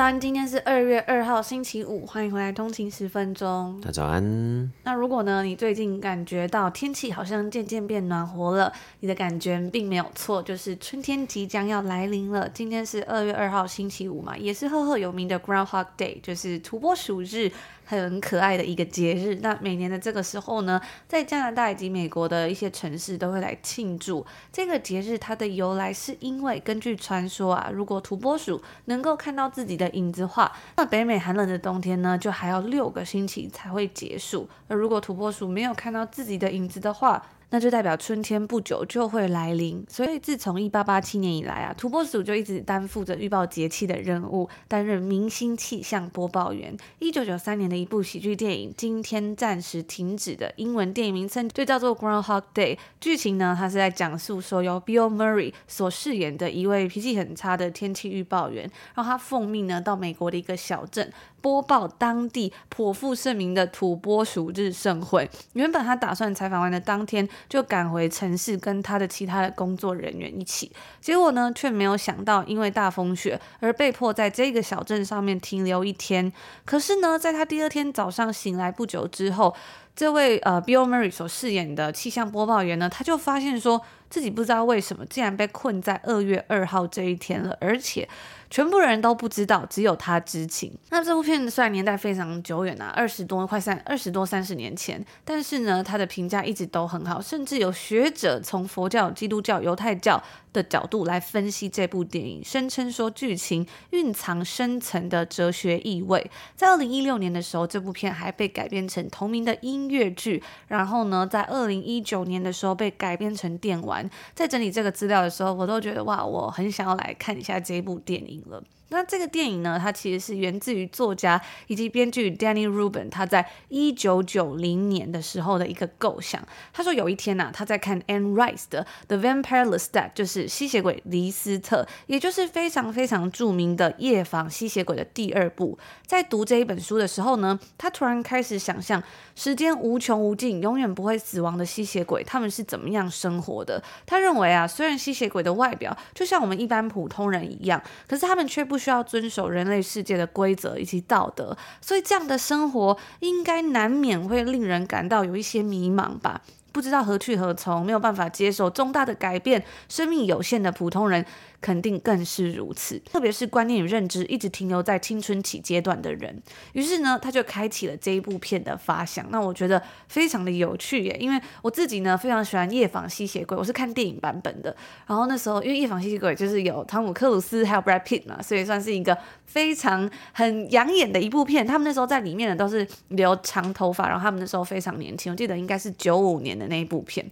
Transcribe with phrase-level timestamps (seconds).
[0.00, 3.78] 早安，今天是二月二号星期五，欢迎回来通勤十分钟。
[3.82, 4.72] 大家早安。
[4.82, 12.48] 那如果呢，你最近感觉到天气好像渐渐变暖和了，你的感觉并没有错，就是春天即将要来临了。
[12.48, 17.52] 今天是二月二号星期五嘛，也是赫赫有名的 Groundhog Day，就是土拨鼠日。
[17.98, 19.36] 很可爱的一个节日。
[19.42, 25.18] 那每年的这个时候呢，在加拿大以及美国的一些城市都会来庆祝这个节日。
[25.18, 34.48] 它的由来是因为根据传说啊，如果土拨鼠能够看到自己的影子话，那北美寒冷的冬天呢，就还要六个星期才会结束。
[34.68, 46.76] 而如果土拨鼠没有看到自己的影子的话，那就代表春天不久就会来临，所以自从一八八七年以来啊，土拨鼠就一直担负着预报节气的任务，担任明星气象播报员。
[47.00, 52.78] 一九九三年的一部喜剧电影《今天暂时停止》的英文电影名称就叫做 Groundhog Day。
[53.00, 61.12] 剧情呢，它是在讲述说由 Bill Murray 所饰演的一位脾气很差的天气预报员，然后他奉命呢到美国的一个小镇。
[61.40, 65.28] 播报当地颇负盛名的土拨鼠日盛会。
[65.54, 70.70] 原本他打算采访完的当天就赶回城市，跟他的其他的工作人员一起。
[71.00, 76.32] 结果呢，却没有想到因为大风雪而被迫在这个小镇上面停留一天。
[76.64, 79.54] 可是呢，在他第二天早上醒来不久之后，
[80.00, 88.08] 这位呃 Bill Murray 所饰演的气象播报员呢，他就发现说自己不知道为什么竟然被困在二月二号这一天了，而且。
[88.52, 90.76] 全部人都不知道，只有他知情。
[90.88, 100.20] 那这部片虽然年代非常久远啊，二十多快三二十多三十年前，但是呢，他的评价一直都很好，甚至有学者从佛教、基督教、犹太教
[100.52, 106.28] 的角度来分析这部电影，声称说剧情蕴藏深层的哲学意味。
[106.56, 114.08] 在二零一六年的时候，这部片还被改编成同名的音乐剧，然后呢，在二零一九年的时候被改编成电玩。
[114.34, 118.42] 在整理这个资料的时候，我都觉得哇，我很想要来看一下这部电影。
[118.46, 118.62] 了。
[118.90, 126.40] 那这个电影呢，它其实是源自于作家以及编剧 Danny Rubin，他在一九九零年的时候的一个构想。
[126.72, 135.78] 他说有一天呐、啊，他在看 Anne Rice 的《The Vampire Lestat》，就是吸血鬼黎斯特，也就是非常非常著名的夜访吸血鬼的第二部。
[136.06, 139.02] 在读这一本书的时候呢，他突然开始想象
[139.34, 143.82] 时间无穷无尽、永远不会死亡的吸血鬼，他们是怎么样生活的。
[144.04, 156.40] 他认为啊，虽然吸血鬼的外表就像我们一般普通人一样，可是他们却不需要遵守人类世界的规则以及道德，所以这样的生活应该难免会令人感到有一些迷茫吧。
[156.72, 161.26] 不知道何去何从，没有办法接受重大的改变，生命有限的普通人
[161.60, 162.98] 肯定更是如此。
[163.00, 169.26] 特别是观念与认知一直停留在青春期阶段的人，于是呢，他就开启了这一部片的发想。
[169.30, 174.74] 那我觉得非常的有趣耶，因为我自己呢非常喜欢《夜访吸血鬼》，我是看电影版本的。
[175.06, 181.66] 然后那时候因为《夜访吸血鬼》就是有汤姆克鲁斯还有 Brad Pitt 嘛，所以算是一个非常很养眼的一部片。
[181.66, 187.24] 他们那时候在里面的都是留长头发，然后他们那时候非常年轻，我记得应该是九五年的那一部片，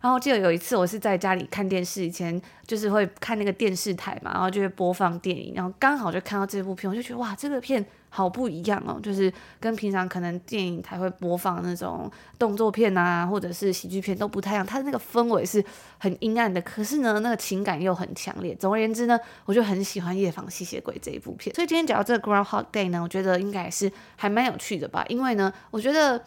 [0.00, 15.62] 然后记得有一次我是在家里看电视，以前就是会看那个电视台嘛，然后就会播放电影，然后刚好就看到这部片，我就觉得哇，这个片好不一样哦，就是跟平常可能电影台会播放那种动作片啊，或者是喜剧片都不太一样，它的那个氛围是
[15.98, 18.54] 很阴暗的，可是呢，那个情感又很强烈。
[18.54, 26.22] 总而言之呢，我就很喜欢《夜访吸血鬼》这一部片，所以今天讲到这个 Groundhog Day 呢，我觉得应该也是还蛮有趣的吧，因为呢，我觉得。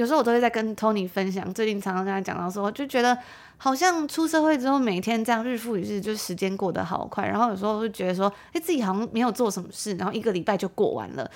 [0.00, 3.16] 有时候我都会在跟 Tony 分享，最近常常跟他讲到说，就觉得
[3.58, 7.26] 好像出社会之后，每天这样日复一日，就时间过得好快。
[7.26, 11.30] 然后有时候会觉得说，哎，自己好像没有做什么事，然后一个礼拜就过完了。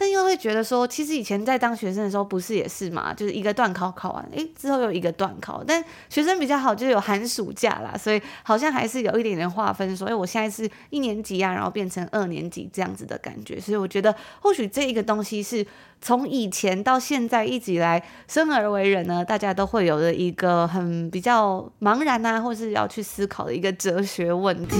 [0.00, 3.12] 但又会觉得说，其实以前在当学生的时候，不是也是嘛？
[3.12, 5.62] 就是一个段考考完，诶，之后又一个段考。
[5.62, 13.60] 但学生比较好，就有寒暑假啦，所以好像还是有一点点划分，说，诶，我现在是一年级啊，然后变成二年级这样子的感觉。
[13.60, 15.66] 所以我觉得，或许这一个东西是
[16.00, 24.76] 从以前到现在一直以来生而为人呢，大家都会有的一个很比较茫然啊，或是要去思考的一个哲学问题。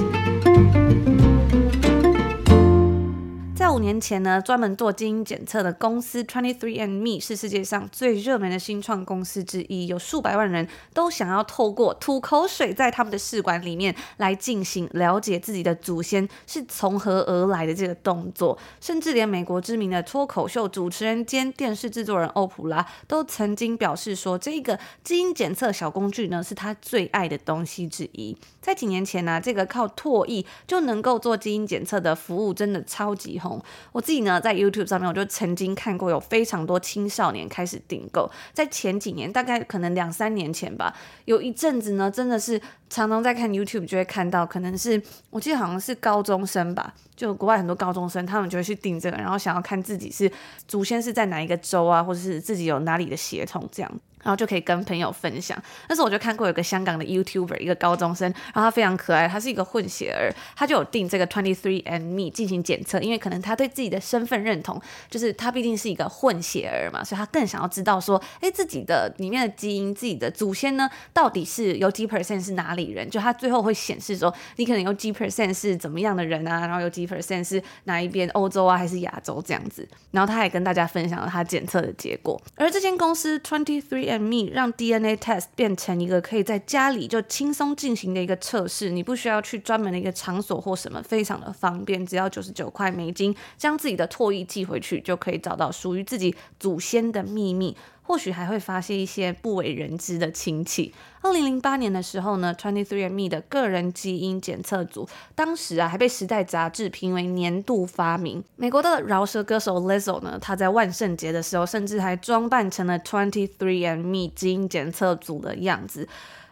[3.71, 28.37] 五年前呢，专门做基因检测的公司 Twenty Three and Me 是世界上最热门的新创公司之一，有数百万人都想要透过吐口水在他们的试管里面来进行了解自己的祖先是从何而来的这个动作，甚至连美国知名的脱口秀主持人兼电视制作人欧普拉都曾经表示说，这个基因检测小工具呢是他最爱的东西之一。
[28.61, 33.60] 在几年前呢、这个靠唾液就能够做基因检测的服务真的超级红。
[33.93, 38.31] 我自己呢，在 YouTube 上面，我就曾经看过有非常多青少年开始订购。
[38.53, 50.31] 在前几年，大概可能两三年前吧，有一阵子呢，真的是常常在看 YouTube 就会看到，可能是我记得好像是高中生吧，就国外很多高中生，他们就会去订这个，然后想要看自己是
[50.67, 54.01] 祖先是在哪一个州啊，或者是自己有哪里的血统这样。
[54.23, 55.61] 然后就可以跟朋友分享。
[55.87, 73.09] 但是我就看过有个香港的 YouTuber，一个高中生，然后他非常可爱，他是一个混血儿，他就有订这个 Twenty Three and Me 进行检测，因为可能他对自己的身份认同，就是他毕竟是一个混血儿嘛，所以他更想要知道说，哎，自己的里面的基因，自己的祖先呢，到底是有几 percent 是哪里人？
[73.09, 79.89] 就他最后会显示说，你可能有几 percent 是怎么样的人啊，然后有几 percent 是哪一边欧洲啊，还是亚洲这样子。
[80.11, 82.41] 然后他还跟大家分享了他检测的结果。
[82.57, 84.10] 而这间公司 Twenty Three
[84.53, 97.77] 让 DNA test 变成一个可以在家里就轻松进行的一个测试，你不需要去专门的一个场所或什么，非常的方便，只要九十九块美金，将自己的唾液寄回去，就可以找到属于自己祖先的秘密。
[98.11, 100.93] 或许还会发现一些不为人知的亲戚。
[101.21, 108.43] 二零零八年的时候呢，Twenty Three and Me 的个人基因检测组，当时啊还被《时代》杂志评为年度发明。
[108.57, 116.09] 美国的饶舌歌手 Lizzo 呢，他在万圣节的时候，甚至还装扮成了 Twenty Three and Me 基因检测组的样子。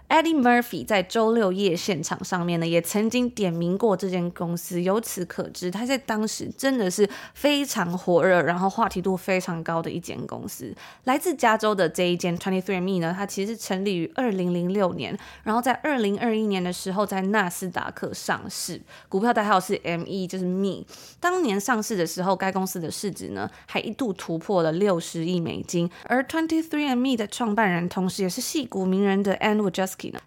[0.08, 4.80] Eddie Murphy 在周六夜现场上面呢，也曾经点名过这间公司。
[4.80, 10.74] 由此可知，他在当时真的是非常火热，然后话题度非常高的一间公司。
[11.04, 18.80] 来自加州的这一间 Twenty Three Me 呢，它其实成立于二零零六年，然后在二零二一年的时候在纳斯达克上市，
[19.10, 20.86] 股票代号是 ME，就是 Me。
[21.20, 25.90] 当年上市的时候，该公司的市值呢还一度突破了六十亿美金。
[26.04, 29.56] 而 Twenty Three and Me 的创办人，同时也是戏骨名人的 Anne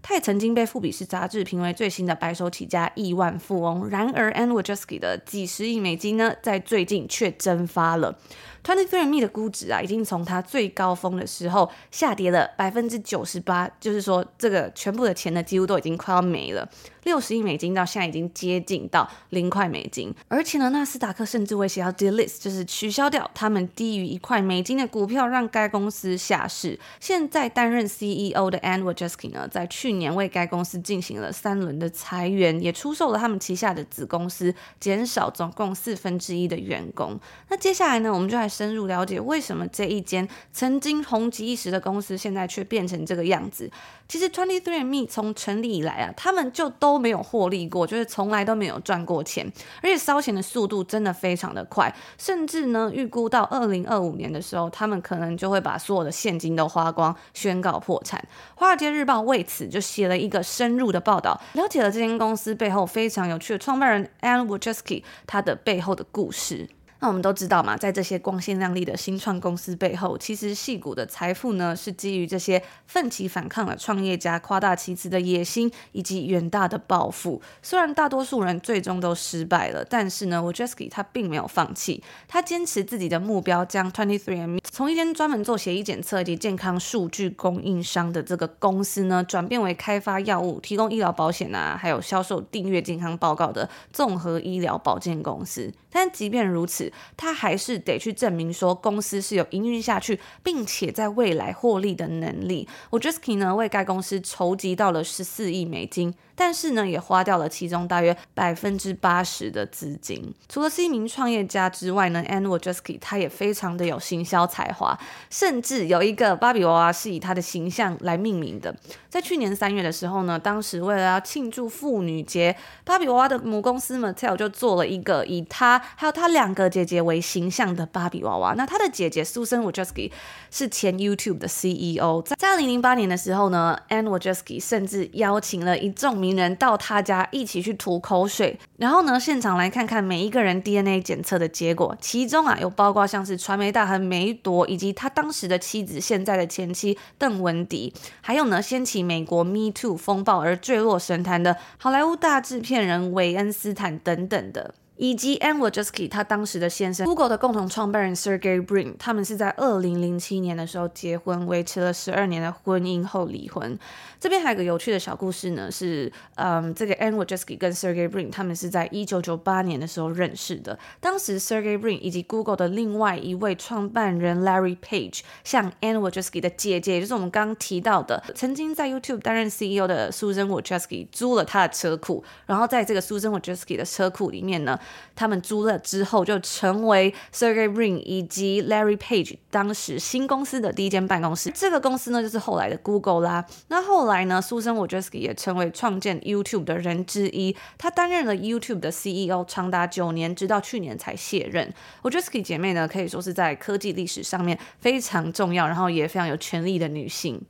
[0.01, 3.87] 他也曾经被富比士杂志评为最新的白手起家亿万富翁。
[3.87, 8.17] 然而，Andrew Jaski 的几十亿美金呢，在最近却蒸发了。
[8.63, 16.69] Twenty Three Me 的估值啊，已经从它最高峰的时候下跌了百分之九十八，就是说，这个全部的钱呢，几乎都已经快要没了。
[17.03, 26.79] 六十亿美金到现在已经接近到零块美金，而且呢，纳斯达克甚至威胁要 delist，就是取消掉他们低于一块美金的股票，让该公司下市。
[26.99, 37.19] 现在担任 CEO 的 Anne Wojcicki 呢，在去年为该公司进行了三轮的裁员，也出售了他们旗下的子公司，减少总共四分之一的员工。
[37.49, 43.71] 那接下来呢，我们就来深入了解为什么这一间曾经红极一时的公司，现在却变成这个样子。
[44.07, 49.49] 其实 Twenty Three and Me 从成立以来啊，他们就都没有获利过，就是从来都没有赚过钱，
[49.81, 58.21] 而且烧钱的速度真的非常的快，甚至呢，预估到二零二五年的时候，他们可能就会把所有的现金都花光，宣告破产。
[58.55, 66.67] 华尔街日报为此就写了一个深入的报道，了解了这间公司背后非常有趣的创办人 Anne Wojcicki 他的背后的故事。
[67.01, 77.41] 那我们都知道嘛，在这些光鲜亮丽的新创公司背后，其实矽谷的财富呢，是基于这些奋起反抗的创业家夸大其词的野心以及远大的抱负。
[77.63, 95.73] 虽然大多数人最终都失败了，但是呢，Wojcicki 他并没有放弃，他坚持自己的目标，将 Twenty Three M 从一间专门做协议检测以及健康数据供应商的这个公司呢，转变为开发药物、提供医疗保险啊，还有销售订阅健康报告的综合医疗保健公司。
[95.91, 102.67] 但即便如此，他还是得去证明说公司是有营运下去，并且在未来获利的能力。
[102.89, 106.13] Wojcicki 呢，为该公司筹集到了十四亿美金。
[106.35, 110.33] 但是呢，也花掉了其中大约百分之八十的资金。
[110.47, 114.97] 除了是一名创业家之外呢，Anne Wojcicki 他也非常的有行销才华，
[115.29, 118.75] 甚至有一个芭比娃娃是以他的形象来命名的。
[119.09, 128.53] 在去年三月的时候呢，当时为了要庆祝妇女节，芭比娃娃的母公司 Mattel 就做了一个以他还有他两个姐姐为形象的芭比娃娃。
[128.55, 130.11] 那他的姐姐 Susan Wojcicki
[130.49, 132.21] 是前 YouTube 的 CEO。
[132.37, 141.97] 在二零零八年的时候呢，Anne Wojcicki 甚至邀请了一众名人到他家一起去吐口水，然后呢，现场来看看每一个人 DNA 检测的结果。
[141.99, 154.75] 其中啊，有包括像是传媒大亨梅朵，以及他当时的妻子，现在的前妻邓文迪，还有呢，掀起美国 Me Too 风暴而坠落神坛的好莱坞大制片人韦恩斯坦等等的。
[154.97, 163.79] 以及 Anne Wojcicki 他当时的先生，Google 的共同创办人 Sergey Brin，他们是在二零零七年的时候结婚，维持了十二年的婚姻后离婚。
[164.21, 170.77] 这边还有个有趣的小故事呢，是嗯，这个 Anne Wojcicki 跟 Sergey Brin 他们是在一九九八年的时候认识的。
[170.99, 180.11] 当时 Sergey Brin 以及 Google 的另外一位创办人 Larry Page 向 Anne Wojcicki 的姐姐，就是我们刚刚提到的曾经在 YouTube 担任 CEO 的
[180.11, 184.79] Susan Wojcicki 租了他的车库，然后在这个 Susan Wojcicki 的车库里面呢，
[185.15, 191.51] 他们租了之后就成为 Sergey Brin 以及 Larry Page 当时新公司的第一间办公室。
[191.55, 193.43] 这个公司呢，就是后来的 Google 啦。
[193.69, 197.55] 那后来呢，Susan Wojcicki 也成为创建 YouTube 的人之一。
[197.77, 201.73] 她担任了 YouTube 的 CEO 长达九年，直到去年才卸任。
[202.03, 207.41] Wojcicki 姐妹呢，可以说是在科技历史上面非常重要，然后也非常有权力的女性。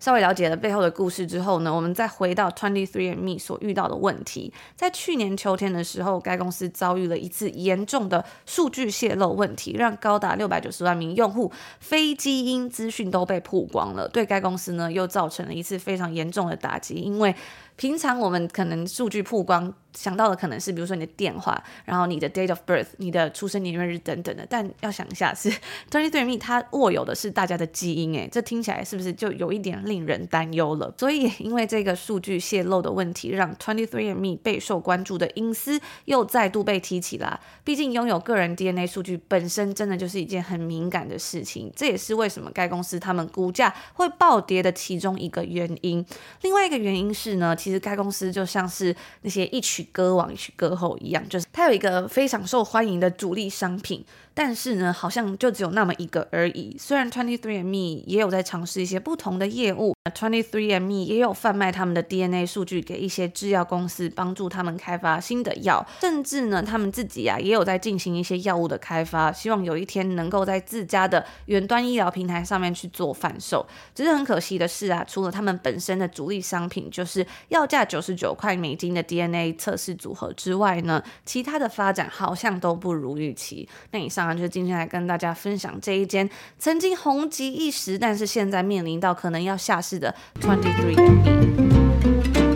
[0.00, 4.52] 稍微了解了背后的故事之后呢，我们再回到 Twenty Three and Me 所遇到的问题。
[4.74, 17.34] 在去年秋天的时候，该公司遭遇了一次严重的数据泄露问题，让高达六百九十万名用户非基因资讯都被曝光了，对该公司呢又造成了一次非常严重的打击，因为
[17.76, 24.46] 平常我们可能数据曝光想到的可能是，比如说你的电话，然后你的 date of birth，你的出生年月日等等的。
[24.48, 25.50] 但要想一下，是
[25.90, 30.94] Twenty Three Me 它握有的是大家的基因，诶，这听起来是不是就有一点令人担忧了？
[30.96, 37.40] 所以因为这个数据泄露的问题，让 Twenty Three Me 备受关注的隐私又再度被提起啦。
[37.64, 46.06] 毕竟拥有个人 DNA 数据本身真的就是一件很敏感的事情，这也是为什么该公司他们股价会暴跌的其中一个原因。
[46.42, 47.80] 另外一个原因是呢，其实。
[47.80, 54.04] 该公司就像是那些一群曲歌王、一曲歌后一样，就是它有一个非常受欢迎的主力商品。
[54.32, 56.74] 但是呢，好像就只有那么一个而已。
[56.78, 73.66] 虽然 Twenty Three and Me 也有在尝试一些不同的业务，Twenty Three and Me 也有贩卖他们的 DNA 数据给一些制药公司，帮助他们开发新的药，甚至呢，他们自己啊也有在进行一些药物的开发，希望有一天能够在自家的远端医疗平台上面去做贩售。
[73.94, 83.68] 只是很可惜的是啊，除了他们本身的主力商品就是药价九十九块美金的 DNA 测测试组合之外呢，其他的发展好像都不如预期。
[83.90, 84.30] 那以上。
[84.30, 92.49] 就是今天来跟大家分享这一间曾经红极一时，但是现在面临到可能要下市的 Twenty Three。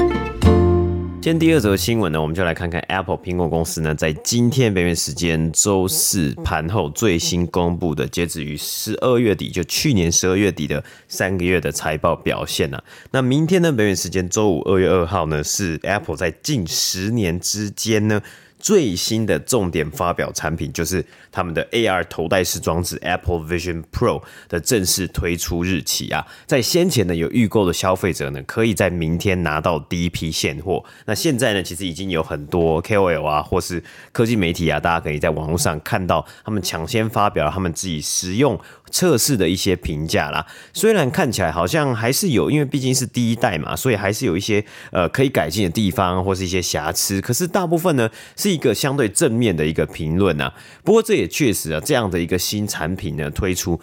[1.25, 12.78] 今天第二则新闻呢，我们就来看看 Apple 苹果公司呢，在今天北美时间周四盘后最新公布的，截止于十二月底，就去年十二月底的三个月的财报表现呢、
[13.11, 18.21] 那明天呢，北美时间周五二月二号呢，是 Apple 在近十年之间呢。
[18.64, 30.83] 最新的重点发表产品就是他们的 AR 头戴式装置 Apple Vision Pro 的正式推出日期啊，在先前呢有预购的消费者呢，可以在明天拿到第一批现货。
[31.04, 38.59] 那现在呢，其实已经有很多 KOL 啊，或是科技媒体啊，大家可以在网络上看到他们抢先发表他们自己实用
[38.94, 40.46] 测试的一些评价啦。
[40.72, 47.20] 虽然看起来好像还是有，因为毕竟是第一代嘛，所以还是有一些呃可以改进的地方，或是一些瑕疵。
[47.20, 48.08] 可是大部分呢
[48.38, 48.54] 是。
[48.54, 53.80] 一个相对正面的一个评论啊，不过这也确实啊，这样的一个新产品呢推出，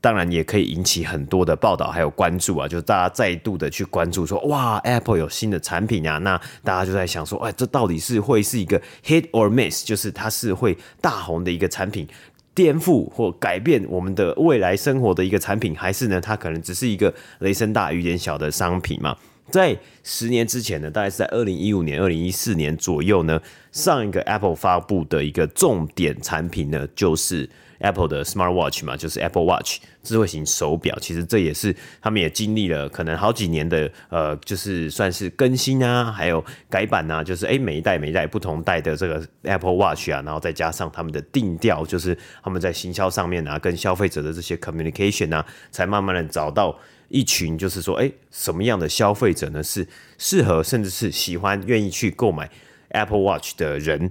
[0.00, 12.06] 当然也可以引起很多的报道还有关注啊，就是大家再度的去关注说，哇，Apple 有新的产品啊，那大家就在想说，哎，这到底是会是一个 hit or miss，就是它是会大红的一个产品，
[12.54, 19.16] 颠覆或改变我们的未来生活的一个产品，还是呢，它可能只是一个雷声大雨点小的商品嘛？
[19.50, 27.48] 在十年之前呢，大概是在二零一五年、二零一四年左右呢，上一个 Apple 发布的一个重点产品呢，就是
[27.80, 30.96] Apple 的 Smart Watch 嘛，就是 Apple Watch 智慧型手表。
[31.00, 46.78] 其实这也是他们也经历了可能好几年的呃，就是算是更新啊，还有改版啊，就是诶，每一代每一代不同代的这个 Apple Watch 啊，然后再加上他们的定调，就是他们在行销上面啊，跟消费者的这些 communication 啊，才慢慢的找到。
[47.12, 49.62] 一群就是说，哎，什么样的消费者呢？
[49.62, 52.50] 是适合，甚至是喜欢、愿意去购买
[52.88, 54.10] Apple Watch 的人。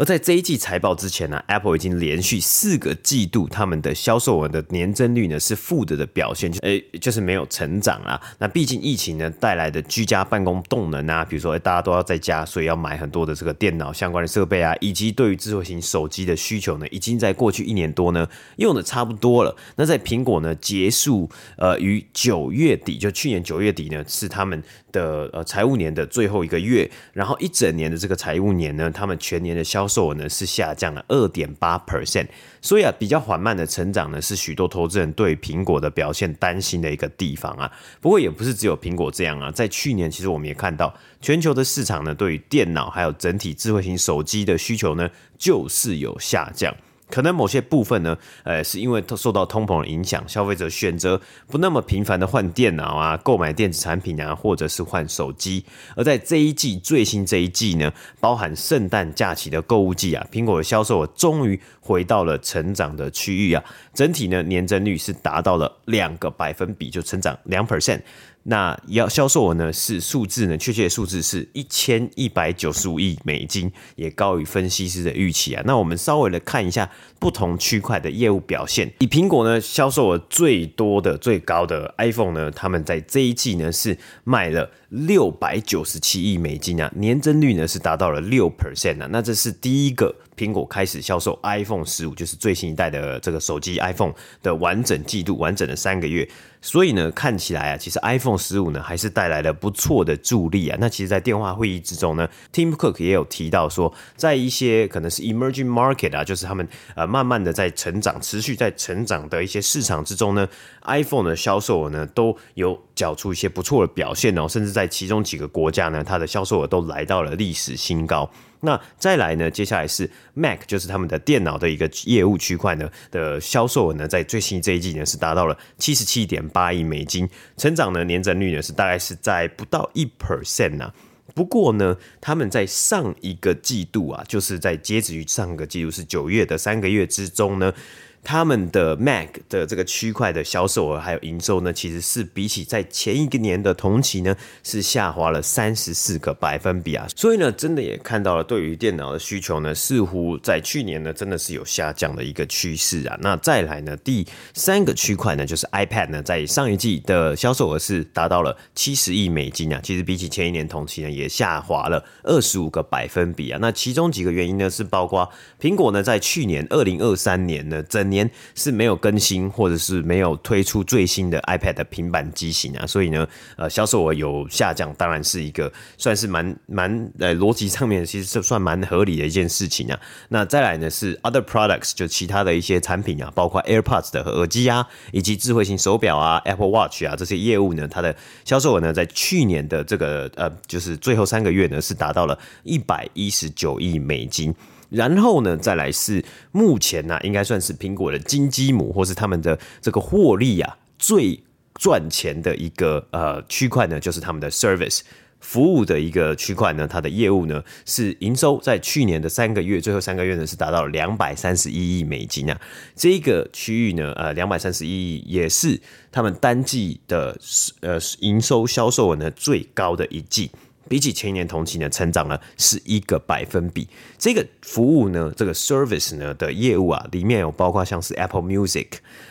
[0.00, 8.18] 而在这一季财报之前呢，Apple 已经连续四个季度他们的销售额的年增率呢是负的的表现，就诶就是没有成长啦。
[8.38, 18.26] 那毕竟疫情呢带来的居家办公动能啊，比如说大家都要在家，所以要买很多的这个电脑相关的设备啊，以及对于智慧型手机的需求呢，已经在过去一年多呢
[18.56, 19.54] 用的差不多了。
[19.76, 21.28] 那在苹果呢结束
[21.58, 32.26] 呃于九月底，就去年九月底呢是他们的呃财务年的最后一个月，然后一整年的这个财务年呢，他们全年的销售额呢是下降了二点八 percent，
[32.60, 37.70] 所以啊比较缓慢的成长呢是许多投资人对苹果的表现担心的一个地方啊。
[38.00, 46.74] 不过也不是只有苹果这样啊，在去年其实我们也看到全球的市场呢对于电脑还有整体智慧型手机的需求呢就是有下降。
[47.10, 55.64] 可能某些部分呢，呃，是因为受到通膨的影响，消费者选择不那么频繁的换电脑啊，购买电子产品啊，或者是换手机。
[55.96, 68.00] 而在这一季最新这一季呢，包含圣诞假期的购物季啊，苹果的销售额终于回到了成长的区域啊，整体呢年增率是达到了两个百分比，就成长两 percent。
[68.44, 75.62] 那要销售额呢是数字呢，确切的数字是一千一百九十五亿美金，也高于分析师的预期啊。
[75.66, 78.90] 那我们稍微的看一下不同区块的业务表现。
[79.00, 89.08] 以苹果呢销售额最多的、最高的 iPhone 呢，他们在这一季呢是卖了六百九十七亿美金啊，年增率呢是达到了六 percent 啊。
[89.10, 90.14] 那这是第一个。
[90.40, 96.26] 苹果开始销售 iPhone 十五，就是最新一代的这个手机 iPhone 的完整季度，完整的三个月。
[96.62, 100.78] 所以呢，看起来啊，其实 iPhone 十五呢还是带来了不错的助力啊。
[100.80, 110.48] 那其实，在电话会议之中呢，Tim Cook 也有提到说，在一些可能是 emerging market 啊，就是他们呃慢慢的在成长、持续在成长的一些市场之中呢
[110.84, 118.30] ，iPhone 的销售额呢都有缴出一些不错的表现哦，甚至在其中几个国家呢，它的销售额都来到了历史新高。
[118.60, 119.50] 那再来呢？
[119.50, 130.92] 接下来是 Mac，就是他们的电脑的一个业务区块呢的销售额呢，在最新这一季呢是达到了七十七点八亿美金，成长呢年增率呢是大概是在不到一 percent 呐。
[131.34, 137.72] 不过呢，他们在上一个季度啊，就是在截止于上个季度是九月的三个月之中呢。
[138.22, 147.06] 他们的 Mac 的这个区块的销售额还有营收呢，其实是比起在前一个年的同期呢，是下滑了三十四个百分比啊。
[147.16, 153.18] 所以呢，真的也看到了对于电脑的需求呢，似乎在去年呢，真的是有下降的一个趋势啊。
[153.22, 159.80] 那再来呢，第三个区块呢，就是 iPad 呢，在上一季的销售额是达到了七十亿美金啊。
[159.82, 163.58] 其实比起前一年同期呢，也下滑了二十五个百分比啊。
[163.62, 173.26] 那其中几个原因呢，是包括苹果呢，在去年二零二三年呢，整年是没有更新，或者是没有推出最新的 iPad 的平板机型啊，所以呢，
[173.56, 179.98] 呃，销售额有下降，当然是一个算是蛮蛮呃逻辑上面其实是算蛮合理的一件事情啊。
[180.28, 194.54] 那再来呢是 Other Products，就其他的一些产品啊，包括 AirPods 的耳机啊，以及智慧型手表啊，Apple Watch 啊这些业务呢，它的销售额呢，在去年的这个呃，就是最后三个月呢，是达到了一百一十九亿美金。
[194.90, 201.42] 然后呢，再来是目前呢、啊，应该算是苹果的金鸡母，或是他们的这个获利啊最
[201.74, 205.00] 赚钱的一个呃区块呢，就是他们的 service
[205.38, 212.60] 服务的一个区块呢，它的业务呢是营收在去年的三个月，最后三个月呢是达到了两百三十一亿美金啊，
[212.94, 215.80] 这个区域呢，呃，两百三十一亿也是
[216.12, 217.38] 他们单季的
[217.80, 220.50] 呃营收销售额呢最高的一季。
[220.90, 223.86] 比起前一年同期呢，成长了十一个百分比。
[224.18, 228.88] 这个服务呢，这个 service 呢的业务啊，里面有包括像是 Apple Music，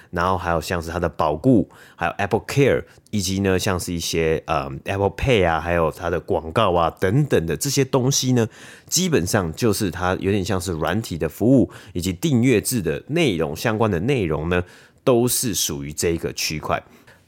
[0.10, 1.68] 然后还有像是它的保固，
[1.98, 8.48] 还有 Apple Care，以及呢像是一些呃 Apple Pay 啊，还有它的广告啊等等的这些东西呢，
[8.88, 14.64] 基本上就是它有点像是软体的服务以及订阅制的内容相关的内容呢，
[15.04, 16.82] 都是属于这个区块。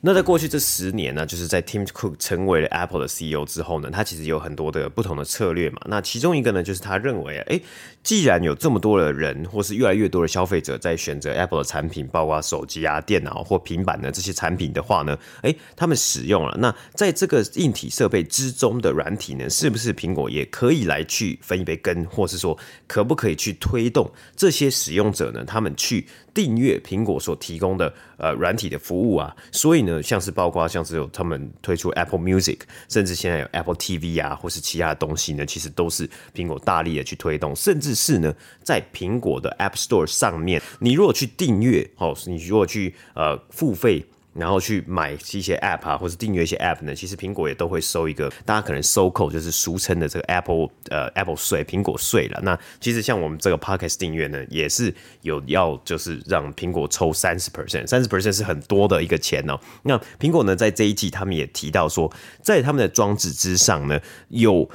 [0.04, 5.80] 那在过去这十年呢，就是在 Tim Cook 成为了 Apple 的 CEO 之后呢，他其实有很多的不同的策略嘛。
[5.86, 7.62] 那其中一个呢，就是他认为，哎，
[8.04, 16.58] 既然有这么多的人，或是越来越多的消费者在选择 Apple 的产品，包括手机啊、电脑或平板的这些产品的话呢，哎，他们使用了。
[16.60, 25.46] 那在这个硬体设备之中的软体呢，是不是苹果也可以来去分一杯羹，或是说可不可以去推动这些使用者呢？
[25.46, 29.36] 他们去订阅苹果所提供的呃软体的服务啊？
[29.52, 30.02] 所以呢？
[30.02, 32.58] 像是包括像是有他们推出 Apple Music，
[32.90, 44.06] 甚至现在有 Apple TV 啊，或是其他的东西呢，其实都是苹果大力的去推动，甚至是呢，在苹果的 App Store 上面，你如果去订阅哦，你如果去呃付费。
[44.34, 52.40] 然后去买一些 App 啊，或是订阅一些 App 呢，其实苹果也都会收一个，大家可能收扣，就是俗称的这个 Apple 呃 Apple 税，苹果税了。
[52.42, 59.60] 那其实像我们这个 Podcast 订阅呢，也是有要就是让苹果抽三十 percent，三十 percent 是很多的一个钱哦。
[59.84, 62.10] 那苹果呢，在这一季他们也提到说，
[62.42, 64.00] 在他们的装置之上呢，
[64.30, 64.70] 有。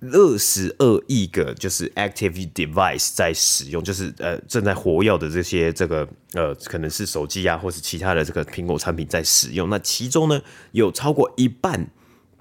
[0.00, 9.70] 二十二亿个就是 active device 在使用，就是呃正在活跃的这些这个呃可能是手机啊，或是其他的这个苹果产品在使用。
[9.70, 10.40] 那其中呢，
[10.72, 11.88] 有超过一半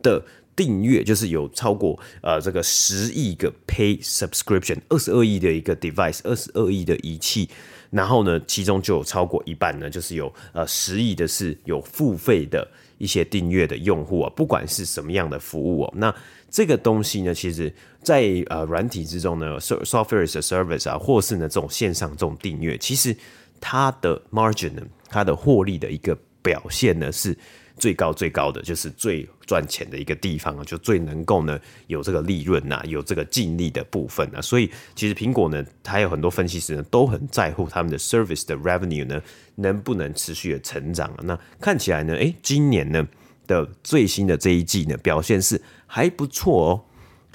[0.04, 0.24] 的
[0.56, 7.50] 订阅，就是有超过呃这个十亿个 pay subscription，二十二亿的一个 device，二十二亿的仪器。
[7.92, 15.94] 然后呢，其中就有超过一半呢，就是有呃十亿的是有付费的一些订阅的用户啊，不管是什么样的服务哦。
[15.96, 16.14] 那
[16.56, 23.14] 这个东西呢，其实在呃软体之中呢，software as a service 啊，或是呢这种线上这种订阅，其实
[23.60, 27.38] 它的 margin 呢，它的获利的一个表现呢是。
[27.78, 39.22] 最高最高的就是最赚钱的一个地方啊，就最能够呢有这个利润呐，有这个净利的部分啊，所以其实苹果呢，它有很多分析师呢都很在乎他们的 service 的 revenue 呢
[39.56, 41.18] 能不能持续的成长啊。
[41.24, 43.06] 那看起来呢，诶，今年呢
[43.48, 46.82] 的最新的这一季呢表现是还不错哦。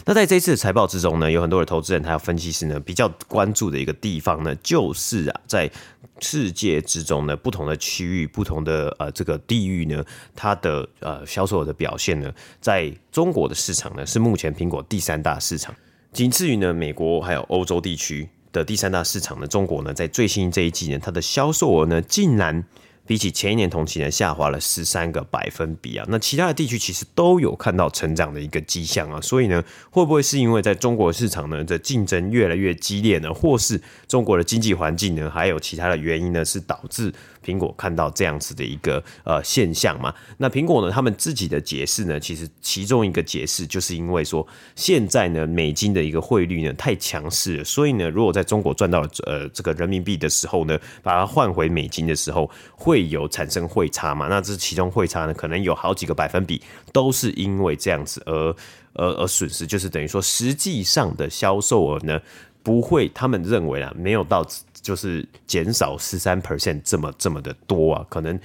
[0.07, 5.71] 那在这一次的财报之中呢，有很多的投资人还有分析师呢比较关注的一个地方呢，就是啊在。
[6.23, 10.05] 世界之中呢，不同的区域、不同的呃这个地域呢，
[10.37, 15.75] 它的呃销售额的表现呢，在中国的市场呢，是目前苹果第三大市场，
[16.13, 22.63] 仅次于呢美国还有欧洲地区的第三大市场呢，中国呢，在最新这一季呢，它的销售额呢，竟然。
[23.11, 26.07] 比起前一年同期呢，下滑了十三个百分比啊。
[26.09, 29.21] 那其他的地区其实都有看到成长的一个迹象啊。
[29.21, 37.13] 所以呢，会不会是因为在中国市场呢的竞争越来越激烈呢，或是中国的经济环境呢，还有其他的原因呢，是导致
[37.45, 40.15] 苹果看到这样子的一个呃现象嘛？
[40.39, 44.47] 那苹果呢，他们自己的解释呢，其实其中一个解释就是因为说，
[44.77, 53.00] 现在呢美金的一个汇率呢太强势了，所以呢，如果在中国赚到呃这个人民币的时候呢，把它换回美金的时候会。
[53.09, 54.29] 有产生汇差嘛？
[54.29, 56.61] 那这其中汇差呢，可能有好几个百分比，
[56.93, 58.55] 都是因为这样子而
[58.95, 62.21] 而而损失，就是等于说实际上的销售额呢，
[62.63, 64.47] 不会，他们认为啊，没有到
[64.83, 68.39] 就是减少十三 percent 这么这么的多啊，可能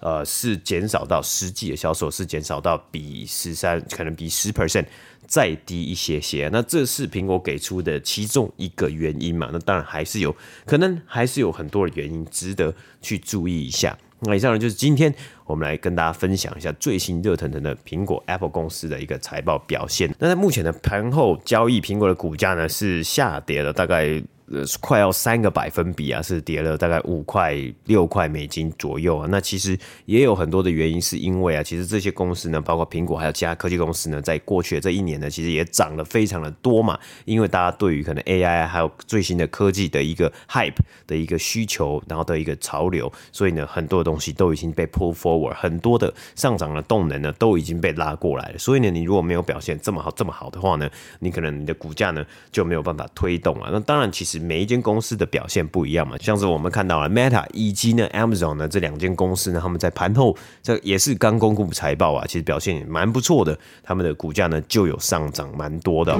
[0.00, 4.84] 呃是减少到实际的销售是减少到比十三，可能比十 percent
[5.26, 6.48] 再低一些些。
[6.52, 9.48] 那这是苹果给出的其中一个原因嘛？
[9.52, 10.34] 那当然还是有
[10.66, 13.96] 可能还是有很多的原因值得去注意一下。
[14.20, 15.14] 那以上呢，就是今天
[15.46, 20.14] 我们来跟大家分享一下最新热腾腾的苹果 Apple 公司的一个财报表现。
[20.18, 24.22] 那在目前的盘后交易，苹果的股价呢是下跌了大概。
[24.52, 29.28] 呃，快要三个百分比啊，是跌了大概五块六块美金左右啊。
[29.30, 36.98] 那其实也有很多的原因，是因为啊，其实这些公司呢，包括苹果还有其他科技公司呢，在过去的这一年呢，其实也涨了非常的多嘛。
[37.26, 40.74] 因为大家对于可能 AI 还有最新的科技的一个 hype
[41.06, 48.58] 的一个需求，然后的一个潮流，所以呢，很多的东西都已经被 pull forward，很多的上涨的动能呢，都已经被拉过来了。
[48.58, 53.68] 所以呢，你如果没有表现这么好这么好的话呢，你可能你的股价呢就没有办法推动啊。
[53.72, 54.39] 那当然，其实。
[54.40, 66.18] 每一间公司的表现不一样嘛，像是我们看到了 Meta 以及呢 Amazon 呢这两间公司呢，他们在盘后这也是刚公布财报啊，其实表现蛮不错的，他们的股价呢就有上涨蛮多的。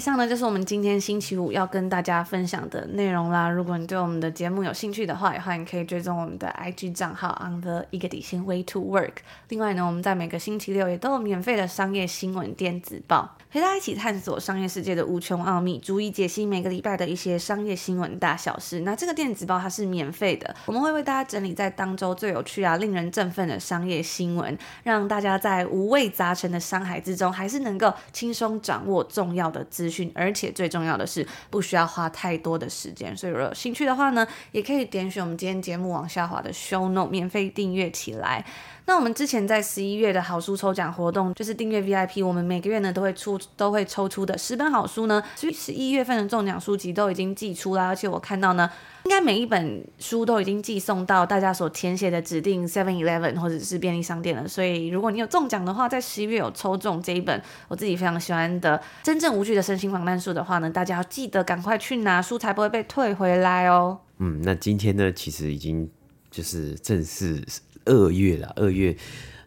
[0.00, 3.50] 以上呢就是我们今天星期五要跟大家分享的内容啦。
[3.50, 9.16] 如果你对我们的节目有兴趣的话，也欢迎可以追踪我们的 IG 账号 on the 一个底线 way to work。
[9.50, 18.80] 另外呢，我们在每个星期六也都有免费的商业新闻电子报，陪大家一起探索商业世界的无穷奥秘，逐一解析每个礼拜的一些商业新闻大小事。
[18.80, 38.44] 那这个电子报它是免费的，我们会为大家整理在当周最有趣啊、令人振奋的商业新闻，让大家在五味杂陈的商海之中，还是能够轻松掌握重要的资而且最重要的是不需要花太多的时间，所以如果有兴趣的话呢，也可以点选我们今天节目往下滑的 show note，免费订阅起来。
[38.90, 48.68] 那我们之前在十一月的好书抽奖活动，就是订阅 VIP，我们每个月呢都会出都会抽出的十本好书呢，所以十一月份的中奖书籍都已经寄出了，而且我看到呢。
[49.04, 64.00] 应该每一本书都已经寄送到大家所填写的指定 Seven Eleven 或者是便利商店了，所以如果你有中奖的话，在十一月有抽中这一本我自己非常喜欢的《真正无惧的身心防弹术》的话呢，大家要记得赶快去拿书，才不会被退回来哦。
[64.18, 65.88] 嗯，那今天呢，其实已经
[66.28, 67.42] 就是正式
[67.90, 68.96] 二月了，二月。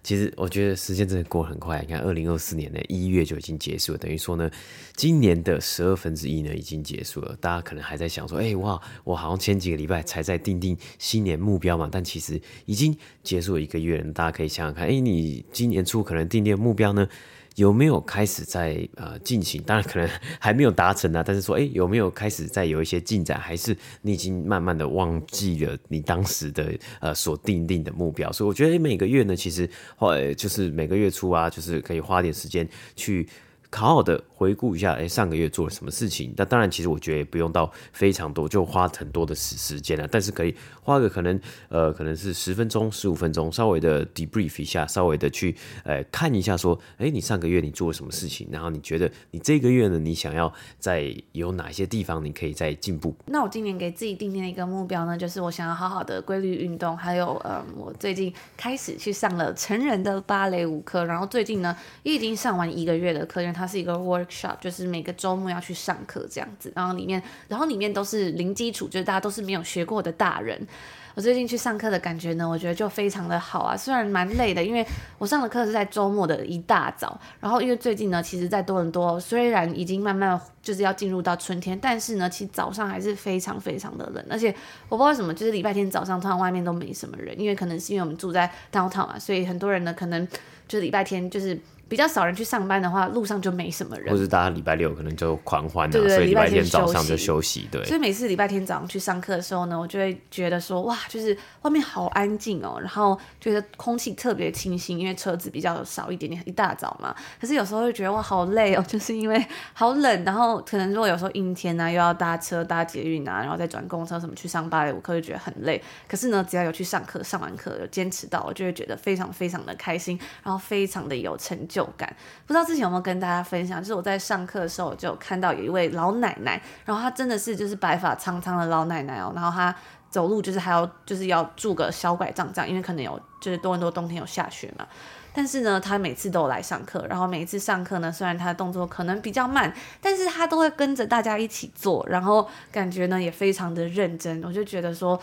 [0.03, 4.51] 其实我觉得时间真的过很快，你看，二零二四年的一月就已经结束了，等于说呢，
[4.97, 7.33] 今年的十二分之一呢已经结束了。
[7.39, 14.11] 大家可能还在想说，哎、欸，哇，我好像前几个礼拜才在定定新年目标嘛，但其实已经结束了一个月了。
[14.11, 17.07] 大家可以想想看，哎、你今年初可能定定目标呢？
[17.55, 19.61] 有没有开始在呃进行？
[19.63, 23.39] 当然可能还没有达成啊，但是说，诶，有没有开始在有一些进展？
[23.39, 28.31] 还是你已经慢慢的忘记了你当时的呃所定定的目标？
[28.31, 33.27] 所以我觉得每个月呢，其实后来就是每个月初啊，就是可以花点时间去
[33.75, 36.33] 好好的回顾一下，哎，上个月做了什么事情？
[36.37, 40.07] 那当然，其实我觉得也不用到非常多，就花很多的时时间了。
[40.07, 48.47] 但是可以花个可能呃，可能是十分钟、十五分钟，稍微的 debrief 一下，稍微的去呃看一下，说，哎，你上个月你做了什么事情？
[48.51, 53.15] 然后你觉得你这个月呢，你想要在有哪些地方你可以再进步？
[53.25, 70.67] 那我今年给自己定定的一个目标呢，就是我想要好好的规律运动，还有呃，我最近开始去上了成人的芭蕾舞课，然后最近呢也已经上完一个月的课，因为他它是一个 workshop，就是每个周末要去上课这样子，然后里面，然后里面都是零基础，就是大家都是没有学过的大人。
[71.15, 74.83] 我最近去上课的感觉呢，我觉得就非常的好啊，虽然蛮累的，因为
[75.19, 84.49] 我上的课是在周末的一大早，然后因为最近呢，其实在多伦多虽然已经慢慢就是要进入到春天，但是呢，其实早上还是非常非常的冷，而且
[84.89, 90.27] 我不知道为什么，就是礼拜天早上突然外面都没什么人，因为可能是因为我们住在 downtown 嘛，所以很多人呢可能
[90.67, 91.59] 就是礼拜天就是。
[91.93, 94.11] 比较少人去上班的话，路上就没什么人。
[94.11, 97.69] 或是大家礼拜六可能就狂欢了，对对对，所以礼拜天早上就休息。
[97.71, 107.15] 对，所以每次礼拜天早上去上课的时候呢，我就会觉得说，哇，就是外面好安静哦，然后觉得空气特别清新，因为车子比较少一点点，一大早嘛。
[107.39, 115.79] 可是有时候会觉得哇，好累哦， 就是因为好冷，然后可能如果有时候阴天啊，又要搭车搭捷运啊，然后再转公车什么去上芭蕾舞课，就觉得很累。
[116.07, 122.13] 可是呢，只要有去上课，上完课有坚持到，我就会觉得非常非常的开心，然后非常的有成就感。
[122.45, 122.63] 不知道。
[122.63, 123.81] 之前有没有跟大家分享？
[123.81, 129.75] 就是我在上课的时候，就看到有一位老奶奶，然后她真的是就是白发苍苍的老奶奶哦，然后她
[130.09, 134.87] 走路就是还要就是要拄个小拐杖这样，因为可能有就是多伦多冬天有下雪嘛。
[135.33, 144.41] 但是呢，她每次都有来上课，然后每一次上课呢，虽然她的动作可能比较慢，但是她都会跟着大家一起做，然后感觉呢也非常的认真。
[144.43, 145.19] 我就觉得说。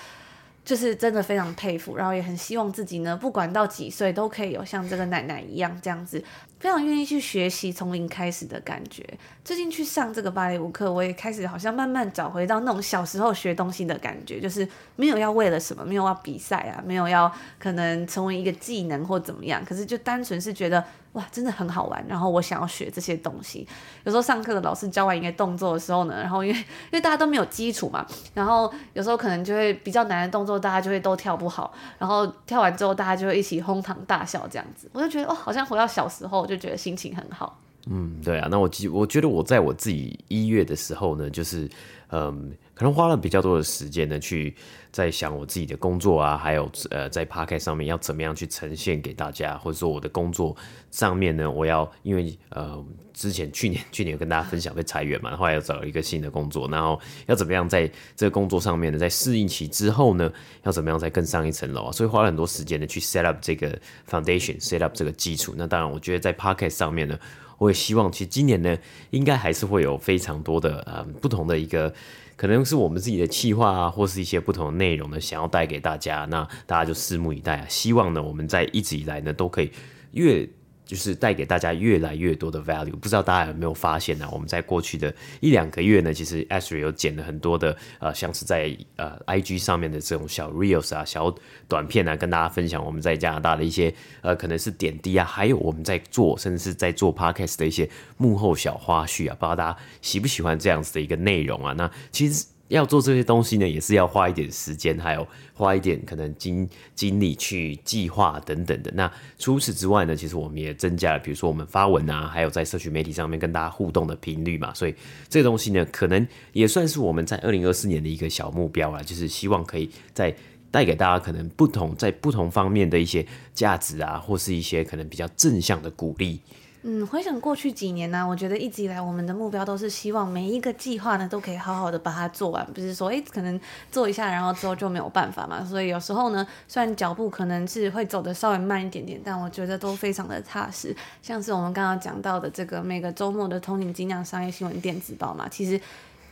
[0.62, 6.23] 就是真的非常佩服，然后也很希望自己呢，不管到几岁都可以有像这个奶奶一样这样子，
[6.61, 9.03] 非常愿意去学习从零开始的感觉。
[9.42, 20.85] 最近去上这个芭蕾舞课，我也开始好像慢慢找回到那种小时候学东西的感觉，就是没有要为了什么，没有要比赛啊，没有要可能成为一个技能或怎么样，可是就单纯是觉得。
[21.12, 22.05] 哇，真的很好玩。
[22.07, 23.66] 然后我想要学这些东西。
[24.05, 31.73] 有时候上课的老师教完一个动作的时候呢，然后因为因为大家都没有基础嘛，然后有时候可能就会比较难的动作，大家就会都跳不好。
[31.99, 34.88] 然后跳完之后，大家就会一起哄堂大笑这样子。
[34.92, 37.59] 我就觉得哦，好像回到小时候，就觉得心情很好。
[37.88, 38.49] 嗯，对啊。
[38.51, 41.69] 那我记，我觉得我在我自己一月的时候呢，就是
[42.09, 42.53] 嗯。
[42.73, 44.57] 可能花了比较多的时间呢，去
[44.90, 50.57] 在想我自己的工作啊，还有呃，在 Podcast 上面要怎么样去呈现给大家，或者说我的工作
[50.90, 61.93] 上面呢，我要因为呃，之前去年去年跟大家分享被裁员嘛，后来要找一个新的工作，然后要怎么样在这个工作上面呢，在适应期之后呢，要怎么样再更上一层楼啊？
[61.93, 63.79] 所以花了很多时间呢，去 set up 这个
[64.11, 65.53] foundation，set up 这个基础。
[65.55, 67.19] 那当然，我觉得在 Podcast 上面呢，
[67.61, 68.75] 我也希望其实今年呢，
[69.11, 71.92] 应该还是会有非常多的呃不同的一个。
[72.35, 77.66] 可能是我们自己的企划啊，或是一些不同的内容呢，想要带给大家，那大家就拭目以待啊。
[77.68, 79.70] 希望呢，我们在一直以来呢，都可以
[80.12, 80.49] 越。
[80.90, 84.29] 就是带给大家越来越多的 value，不知道大家有没有发现呢？
[84.33, 91.33] 我们在过去的一两个月呢，其实 Asri 有剪了很多的呃，像是在呃 IG 上面的这种小 reels 啊、小
[91.68, 101.72] 短片啊，跟大家分享我们在加拿大的一些呃，可能是点滴啊，还有我们在做，甚至是在做 podcast 的一些幕后小花絮啊，不知道大家喜不喜欢这样子的一个内容啊？
[101.74, 102.44] 那其实。
[102.70, 108.90] 要做这些东西呢，也是要花一点时间，还有花一点可能精精力去计划等等的。
[108.94, 114.72] 那除此之外呢，其实我们也增加了，比如说我们发文啊，还有在社群媒体上面跟大家互动的频率嘛。
[114.72, 114.94] 所以
[115.28, 120.35] 这东西呢，可能也算是我们在二零二四年的一个小目标啊，就是希望可以在
[120.70, 126.40] 带给大家可能不同在不同方面的一些价值啊，或是一些可能比较正向的鼓励。
[126.83, 133.61] 嗯，回想过去几年呢、我觉得一直以来我们的目标都是希望每一个计划呢都可以好好的把它做完，不是说诶可能
[133.93, 135.62] 做一下然后之后就没有办法嘛。
[135.62, 140.97] 所以有时候呢，虽然脚步可能是会走得稍微慢一点点，但我觉得都非常的踏实。
[141.21, 145.79] 像是我们刚刚讲到的这个每个周末的通勤精酿商业新闻电子报嘛，其实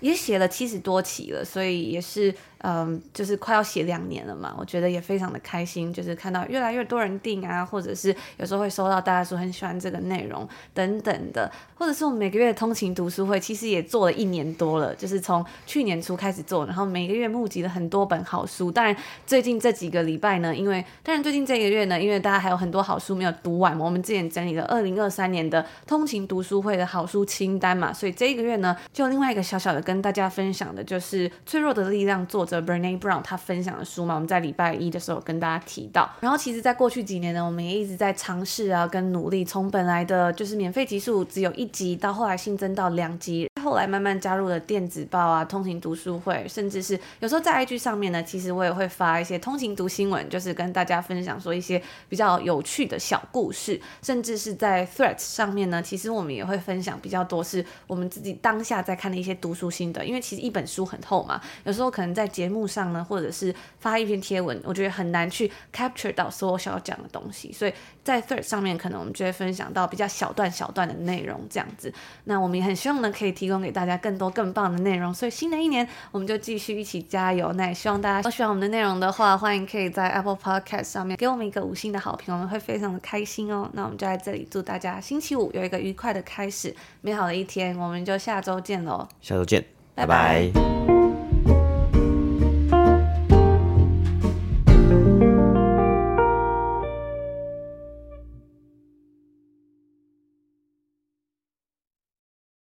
[0.01, 2.35] 也写了七十多期了，所以也是。
[2.62, 18.73] 嗯，就是快要写两年了嘛，我觉得也非常的开心，就是看到越来越多人订啊，或者是有时候会收到大家说很喜欢这个内容等等的，或者是我们每个月的通勤读书会，其实也做了一年多了，就是从去年初开始做，然后每个月募集了很多本好书。
[18.73, 32.48] 当然最近这几个礼拜呢，因为当然最近这个月呢，因为大家还有很多好书没有读完嘛，我们之前整理了二零二三年的通勤读书会的好书清单嘛，所以这一个月呢，就另外一个小小的跟大家分享的就是《脆弱的力量》做。
[32.49, 36.11] 者 Brené Brown 他分享的书嘛，我们在礼拜一的时候跟大家提到。
[36.21, 71.92] 然后其实，在过去几年呢，我们也一直在尝试啊，跟努力，从本来的就是免费集数只有一集，到后来新增到两集，后来慢慢加入了电子报啊、通勤读书会，甚至是有时候在 IG 上面呢，其实我也会发一些通勤读新闻，就是跟大家分享说一些比较有趣的小故事，甚至是在 Threads 上面呢，其实我们也会分享比较多是我们自己当下在看的一些读书心得，因为其实一本书很厚嘛，有时候可能在节目上呢，或者是发一篇贴文，我觉得很难去 capture 到所有想要讲的东西，所以在 Threads 上面可能我们就会分享到比较小段小段的内容这样子。
[72.24, 77.53] 那我们也很希望呢，可以提供给大家更多更棒的内容，所以新的一年我们就继续一起加油。
[77.55, 83.68] 那也希望大家都喜欢我们的内容的话，欢迎可以在 Apple Podcast 上面给我们一个五星的好评，我们会非常的开心哦。
[83.73, 87.77] 那我们就在这里祝大家星期五有一个愉快的开始，美好的一天。
[87.79, 90.51] 我们就下周见喽，下周见，拜拜。
[90.55, 91.28] 拜拜。